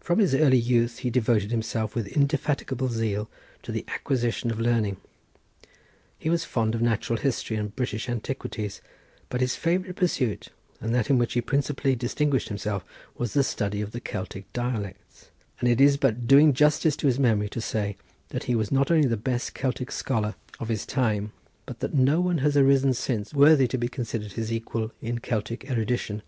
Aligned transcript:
From 0.00 0.18
his 0.18 0.34
early 0.34 0.58
youth 0.58 0.98
he 1.06 1.10
devoted 1.10 1.52
himself 1.52 1.94
with 1.94 2.08
indefatigable 2.08 2.88
zeal 2.88 3.30
to 3.62 3.70
the 3.70 3.84
acquisition 3.86 4.50
of 4.50 4.58
learning. 4.58 4.96
He 6.18 6.28
was 6.28 6.42
fond 6.44 6.74
of 6.74 6.82
natural 6.82 7.20
history 7.20 7.56
and 7.56 7.72
British 7.76 8.08
antiquities, 8.08 8.80
but 9.28 9.40
his 9.40 9.54
favourite 9.54 9.94
pursuit 9.94 10.48
and 10.80 10.92
that 10.92 11.08
in 11.08 11.18
which 11.18 11.34
he 11.34 11.40
principally 11.40 11.94
distinguished 11.94 12.48
himself 12.48 12.84
was 13.16 13.32
the 13.32 13.44
study 13.44 13.80
of 13.80 13.92
the 13.92 14.00
Celtic 14.00 14.52
dialects; 14.52 15.30
and 15.60 15.68
it 15.68 15.80
is 15.80 15.96
but 15.98 16.26
doing 16.26 16.52
justice 16.52 16.96
to 16.96 17.06
his 17.06 17.20
memory 17.20 17.48
to 17.50 17.60
say, 17.60 17.96
that 18.30 18.42
he 18.50 18.56
was 18.56 18.72
not 18.72 18.90
only 18.90 19.06
the 19.06 19.16
best 19.16 19.54
Celtic 19.54 19.92
scholar 19.92 20.34
of 20.58 20.66
his 20.66 20.84
time, 20.84 21.30
but 21.64 21.78
that 21.78 21.94
no 21.94 22.20
one 22.20 22.38
has 22.38 22.56
arisen 22.56 22.92
since 22.92 23.32
worthy 23.32 23.68
to 23.68 23.78
be 23.78 23.86
considered 23.86 24.32
his 24.32 24.52
equal 24.52 24.90
in 25.00 25.20
Celtic 25.20 25.70
erudition. 25.70 26.22